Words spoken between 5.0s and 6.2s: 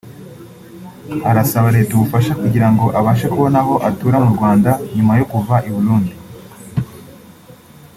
yo kuva i Burundi